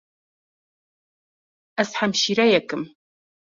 Ez 1.81 1.87
hemşîreyek 1.99 2.69
im. 2.75 2.83